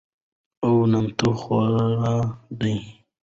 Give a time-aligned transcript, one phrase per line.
[0.63, 1.87] او نامتو خواړه
[2.59, 2.75] دي،